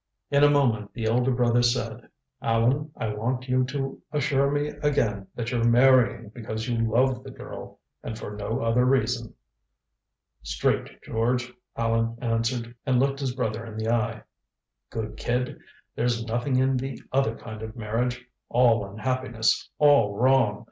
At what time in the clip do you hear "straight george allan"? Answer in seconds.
10.41-12.17